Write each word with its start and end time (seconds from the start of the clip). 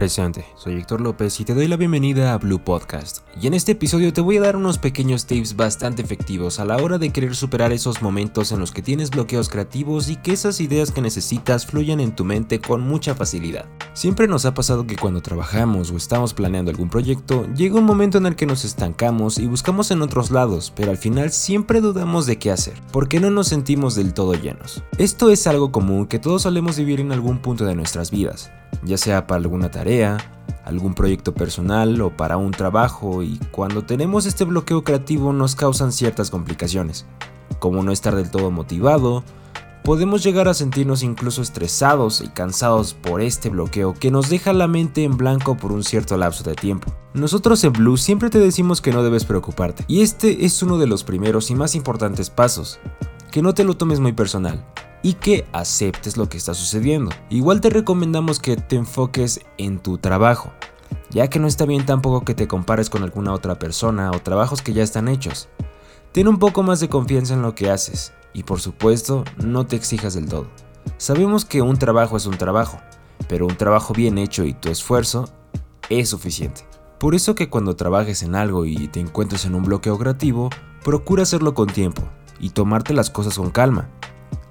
Presente, 0.00 0.46
soy 0.56 0.76
Héctor 0.76 1.02
López 1.02 1.38
y 1.40 1.44
te 1.44 1.52
doy 1.52 1.68
la 1.68 1.76
bienvenida 1.76 2.32
a 2.32 2.38
Blue 2.38 2.64
Podcast. 2.64 3.18
Y 3.38 3.46
en 3.46 3.52
este 3.52 3.72
episodio 3.72 4.14
te 4.14 4.22
voy 4.22 4.38
a 4.38 4.40
dar 4.40 4.56
unos 4.56 4.78
pequeños 4.78 5.26
tips 5.26 5.56
bastante 5.56 6.00
efectivos 6.00 6.58
a 6.58 6.64
la 6.64 6.78
hora 6.78 6.96
de 6.96 7.10
querer 7.10 7.36
superar 7.36 7.70
esos 7.70 8.00
momentos 8.00 8.50
en 8.50 8.60
los 8.60 8.72
que 8.72 8.80
tienes 8.80 9.10
bloqueos 9.10 9.50
creativos 9.50 10.08
y 10.08 10.16
que 10.16 10.32
esas 10.32 10.58
ideas 10.62 10.90
que 10.90 11.02
necesitas 11.02 11.66
fluyan 11.66 12.00
en 12.00 12.16
tu 12.16 12.24
mente 12.24 12.62
con 12.62 12.80
mucha 12.80 13.14
facilidad. 13.14 13.66
Siempre 13.92 14.26
nos 14.26 14.46
ha 14.46 14.54
pasado 14.54 14.86
que 14.86 14.96
cuando 14.96 15.20
trabajamos 15.20 15.90
o 15.90 15.98
estamos 15.98 16.32
planeando 16.32 16.70
algún 16.70 16.88
proyecto, 16.88 17.46
llega 17.54 17.78
un 17.78 17.84
momento 17.84 18.16
en 18.16 18.24
el 18.24 18.36
que 18.36 18.46
nos 18.46 18.64
estancamos 18.64 19.36
y 19.36 19.48
buscamos 19.48 19.90
en 19.90 20.00
otros 20.00 20.30
lados, 20.30 20.72
pero 20.74 20.92
al 20.92 20.96
final 20.96 21.30
siempre 21.30 21.82
dudamos 21.82 22.24
de 22.24 22.38
qué 22.38 22.50
hacer, 22.50 22.80
porque 22.90 23.20
no 23.20 23.30
nos 23.30 23.48
sentimos 23.48 23.96
del 23.96 24.14
todo 24.14 24.32
llenos. 24.32 24.82
Esto 24.96 25.30
es 25.30 25.46
algo 25.46 25.70
común 25.70 26.06
que 26.06 26.18
todos 26.18 26.40
solemos 26.40 26.78
vivir 26.78 27.00
en 27.00 27.12
algún 27.12 27.42
punto 27.42 27.66
de 27.66 27.74
nuestras 27.74 28.10
vidas 28.10 28.50
ya 28.82 28.96
sea 28.96 29.26
para 29.26 29.40
alguna 29.40 29.70
tarea, 29.70 29.89
algún 30.64 30.94
proyecto 30.94 31.34
personal 31.34 32.00
o 32.00 32.10
para 32.16 32.36
un 32.36 32.52
trabajo 32.52 33.22
y 33.22 33.38
cuando 33.50 33.84
tenemos 33.84 34.26
este 34.26 34.44
bloqueo 34.44 34.84
creativo 34.84 35.32
nos 35.32 35.54
causan 35.54 35.92
ciertas 35.92 36.30
complicaciones, 36.30 37.06
como 37.58 37.82
no 37.82 37.92
estar 37.92 38.14
del 38.14 38.30
todo 38.30 38.50
motivado, 38.50 39.24
podemos 39.82 40.22
llegar 40.22 40.46
a 40.48 40.54
sentirnos 40.54 41.02
incluso 41.02 41.42
estresados 41.42 42.20
y 42.20 42.28
cansados 42.28 42.94
por 42.94 43.20
este 43.20 43.48
bloqueo 43.48 43.94
que 43.94 44.10
nos 44.10 44.28
deja 44.28 44.52
la 44.52 44.68
mente 44.68 45.02
en 45.04 45.16
blanco 45.16 45.56
por 45.56 45.72
un 45.72 45.82
cierto 45.82 46.16
lapso 46.16 46.44
de 46.44 46.54
tiempo. 46.54 46.92
Nosotros 47.14 47.64
en 47.64 47.72
Blue 47.72 47.96
siempre 47.96 48.30
te 48.30 48.38
decimos 48.38 48.80
que 48.80 48.92
no 48.92 49.02
debes 49.02 49.24
preocuparte, 49.24 49.84
y 49.88 50.02
este 50.02 50.44
es 50.44 50.62
uno 50.62 50.78
de 50.78 50.86
los 50.86 51.02
primeros 51.02 51.50
y 51.50 51.54
más 51.56 51.74
importantes 51.74 52.30
pasos, 52.30 52.78
que 53.32 53.42
no 53.42 53.54
te 53.54 53.64
lo 53.64 53.76
tomes 53.76 53.98
muy 53.98 54.12
personal 54.12 54.64
y 55.02 55.14
que 55.14 55.46
aceptes 55.52 56.16
lo 56.16 56.28
que 56.28 56.36
está 56.36 56.54
sucediendo. 56.54 57.10
Igual 57.30 57.60
te 57.60 57.70
recomendamos 57.70 58.38
que 58.38 58.56
te 58.56 58.76
enfoques 58.76 59.40
en 59.58 59.78
tu 59.78 59.98
trabajo, 59.98 60.52
ya 61.10 61.28
que 61.28 61.38
no 61.38 61.46
está 61.46 61.64
bien 61.64 61.86
tampoco 61.86 62.24
que 62.24 62.34
te 62.34 62.48
compares 62.48 62.90
con 62.90 63.02
alguna 63.02 63.32
otra 63.32 63.58
persona 63.58 64.10
o 64.10 64.20
trabajos 64.20 64.62
que 64.62 64.72
ya 64.72 64.82
están 64.82 65.08
hechos. 65.08 65.48
Ten 66.12 66.28
un 66.28 66.38
poco 66.38 66.62
más 66.62 66.80
de 66.80 66.88
confianza 66.88 67.34
en 67.34 67.42
lo 67.42 67.54
que 67.54 67.70
haces 67.70 68.12
y 68.32 68.42
por 68.42 68.60
supuesto 68.60 69.24
no 69.36 69.66
te 69.66 69.76
exijas 69.76 70.14
del 70.14 70.28
todo. 70.28 70.48
Sabemos 70.96 71.44
que 71.44 71.62
un 71.62 71.78
trabajo 71.78 72.16
es 72.16 72.26
un 72.26 72.36
trabajo, 72.36 72.78
pero 73.28 73.46
un 73.46 73.56
trabajo 73.56 73.94
bien 73.94 74.18
hecho 74.18 74.44
y 74.44 74.54
tu 74.54 74.70
esfuerzo 74.70 75.28
es 75.88 76.08
suficiente. 76.08 76.66
Por 76.98 77.14
eso 77.14 77.34
que 77.34 77.48
cuando 77.48 77.76
trabajes 77.76 78.22
en 78.22 78.34
algo 78.34 78.66
y 78.66 78.88
te 78.88 79.00
encuentres 79.00 79.44
en 79.46 79.54
un 79.54 79.62
bloqueo 79.62 79.98
creativo, 79.98 80.50
procura 80.84 81.22
hacerlo 81.22 81.54
con 81.54 81.68
tiempo 81.68 82.02
y 82.38 82.50
tomarte 82.50 82.92
las 82.92 83.10
cosas 83.10 83.36
con 83.38 83.50
calma, 83.50 83.88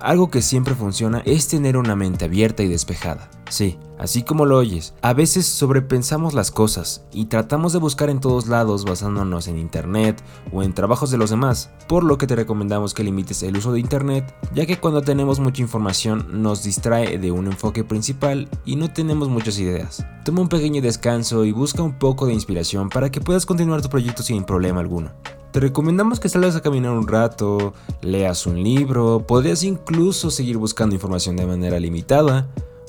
algo 0.00 0.30
que 0.30 0.42
siempre 0.42 0.74
funciona 0.74 1.22
es 1.24 1.48
tener 1.48 1.76
una 1.76 1.96
mente 1.96 2.24
abierta 2.24 2.62
y 2.62 2.68
despejada. 2.68 3.30
Sí, 3.50 3.78
así 3.98 4.22
como 4.22 4.44
lo 4.44 4.58
oyes, 4.58 4.94
a 5.00 5.14
veces 5.14 5.46
sobrepensamos 5.46 6.34
las 6.34 6.50
cosas 6.50 7.04
y 7.12 7.26
tratamos 7.26 7.72
de 7.72 7.78
buscar 7.78 8.10
en 8.10 8.20
todos 8.20 8.46
lados 8.46 8.84
basándonos 8.84 9.48
en 9.48 9.58
internet 9.58 10.22
o 10.52 10.62
en 10.62 10.74
trabajos 10.74 11.10
de 11.10 11.16
los 11.16 11.30
demás, 11.30 11.70
por 11.88 12.04
lo 12.04 12.18
que 12.18 12.26
te 12.26 12.36
recomendamos 12.36 12.92
que 12.92 13.04
limites 13.04 13.42
el 13.42 13.56
uso 13.56 13.72
de 13.72 13.80
internet, 13.80 14.34
ya 14.54 14.66
que 14.66 14.78
cuando 14.78 15.00
tenemos 15.00 15.40
mucha 15.40 15.62
información 15.62 16.42
nos 16.42 16.62
distrae 16.62 17.18
de 17.18 17.30
un 17.30 17.46
enfoque 17.46 17.84
principal 17.84 18.48
y 18.66 18.76
no 18.76 18.92
tenemos 18.92 19.28
muchas 19.28 19.58
ideas. 19.58 20.04
Toma 20.24 20.42
un 20.42 20.48
pequeño 20.48 20.82
descanso 20.82 21.44
y 21.46 21.52
busca 21.52 21.82
un 21.82 21.98
poco 21.98 22.26
de 22.26 22.34
inspiración 22.34 22.90
para 22.90 23.10
que 23.10 23.22
puedas 23.22 23.46
continuar 23.46 23.80
tu 23.80 23.88
proyecto 23.88 24.22
sin 24.22 24.44
problema 24.44 24.80
alguno. 24.80 25.10
Te 25.52 25.60
recomendamos 25.60 26.20
que 26.20 26.28
salgas 26.28 26.56
a 26.56 26.60
caminar 26.60 26.92
un 26.92 27.08
rato, 27.08 27.72
leas 28.02 28.46
un 28.46 28.62
libro, 28.62 29.24
podrías 29.26 29.62
incluso 29.62 30.30
seguir 30.30 30.58
buscando 30.58 30.94
información 30.94 31.36
de 31.36 31.46
manera 31.46 31.80
limitada, 31.80 32.48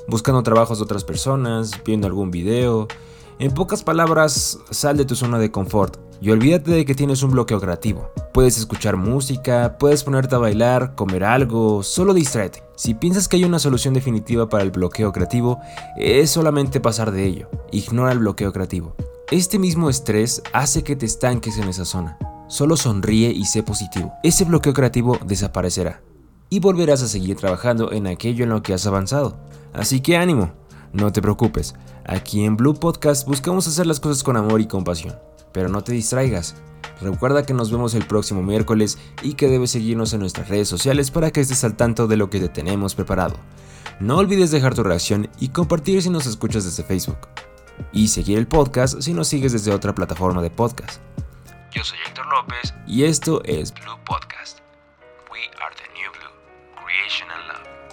buscando 0.10 0.44
trabajos 0.44 0.80
de 0.80 0.84
otras 0.84 1.06
personas, 1.06 1.72
viendo 1.86 2.06
algún 2.06 2.32
video. 2.32 2.90
En 3.40 3.54
pocas 3.54 3.82
palabras, 3.82 4.60
sal 4.72 4.98
de 4.98 5.06
tu 5.06 5.16
zona 5.16 5.39
de 5.39 5.52
confort 5.52 5.98
y 6.20 6.32
olvídate 6.32 6.72
de 6.72 6.83
que 6.83 6.95
tienes 6.95 7.23
un 7.23 7.32
bloqueo 7.32 7.61
creativo. 7.61 8.11
Puedes 8.33 8.58
escuchar 8.58 8.98
música, 8.98 9.78
puedes 9.80 10.04
ponerte 10.04 10.36
a 10.36 10.39
bailar, 10.39 10.95
comer 10.95 11.23
algo, 11.23 11.82
solo 11.82 12.14
distráete. 12.14 12.62
Si 12.76 12.94
piensas 12.94 13.30
que 13.30 13.38
hay 13.38 13.45
una 13.45 13.60
solución 13.60 13.94
definitiva 13.94 14.50
para 14.50 14.64
el 14.64 14.72
bloqueo 14.72 15.14
creativo, 15.14 15.60
es 15.95 16.32
solamente 16.32 16.82
pasar 16.82 17.12
de 17.12 17.26
ello. 17.26 17.50
Ignora 17.72 18.12
el 18.12 18.20
bloqueo 18.20 18.52
creativo. 18.52 18.98
Este 19.32 19.60
mismo 19.60 19.89
estrés 19.89 20.44
hace 20.52 20.83
que 20.83 20.98
te 20.98 21.06
estanques 21.06 21.58
en 21.58 21.70
esa 21.70 21.86
zona. 21.86 22.17
Solo 22.49 22.77
sonríe 22.77 23.30
y 23.30 23.45
sé 23.45 23.61
positivo. 23.61 24.11
Ese 24.23 24.43
bloqueo 24.43 24.73
creativo 24.73 25.20
desaparecerá 25.23 26.02
y 26.49 26.60
volverás 26.60 27.04
a 27.04 27.08
seguir 27.08 27.37
trabajando 27.37 27.92
en 27.92 28.08
aquello 28.08 28.43
en 28.43 28.49
lo 28.49 28.64
que 28.64 28.73
has 28.73 28.87
avanzado. 28.87 29.37
Así 29.71 29.99
que 29.99 30.17
ánimo, 30.17 30.52
no 30.92 31.11
te 31.11 31.21
preocupes. 31.21 31.76
Aquí 32.08 32.43
en 32.43 32.58
Blue 32.58 32.73
Podcast 32.73 33.27
buscamos 33.27 33.67
hacer 33.67 33.86
las 33.86 33.99
cosas 33.99 34.23
con 34.23 34.36
amor 34.36 34.61
y 34.61 34.65
compasión. 34.65 35.15
Pero 35.54 35.70
no 35.70 35.83
te 35.83 35.92
distraigas. 35.92 36.55
Recuerda 36.99 37.45
que 37.45 37.54
nos 37.54 37.71
vemos 37.71 37.93
el 37.93 38.08
próximo 38.08 38.42
miércoles 38.42 38.98
y 39.21 39.36
que 39.36 39.48
debes 39.48 39.70
seguirnos 39.70 40.14
en 40.14 40.21
nuestras 40.21 40.49
redes 40.49 40.67
sociales 40.67 41.11
para 41.11 41.30
que 41.30 41.42
estés 41.42 41.64
al 41.64 41.77
tanto 41.77 42.08
de 42.08 42.17
lo 42.17 42.32
que 42.32 42.39
te 42.39 42.49
tenemos 42.49 42.95
preparado. 42.95 43.36
No 43.99 44.17
olvides 44.17 44.49
dejar 44.49 44.73
tu 44.73 44.82
reacción 44.82 45.30
y 45.39 45.49
compartir 45.49 46.02
si 46.02 46.09
nos 46.09 46.26
escuchas 46.26 46.65
desde 46.65 46.82
Facebook. 46.82 47.20
Y 47.93 48.08
seguir 48.08 48.39
el 48.39 48.48
podcast 48.48 49.02
si 49.02 49.14
nos 49.14 49.27
sigues 49.27 49.52
desde 49.52 49.71
otra 49.71 49.93
plataforma 49.93 50.42
de 50.42 50.49
podcast. 50.49 50.99
Yo 51.71 51.83
soy 51.83 51.99
Héctor 52.08 52.19
y 52.87 53.04
esto 53.04 53.42
es 53.45 53.71
Blue 53.73 53.98
Podcast. 54.05 54.60
We 55.32 55.39
are 55.61 55.73
the 55.76 55.87
new 55.93 56.11
blue, 56.11 56.33
creation 56.76 57.27
and 57.30 57.48
love. 57.48 57.89